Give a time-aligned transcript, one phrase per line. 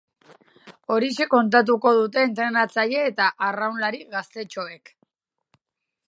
[0.93, 4.91] Horixe kontatuko dute entrenatzaile eta arraunlari gaztetxoek.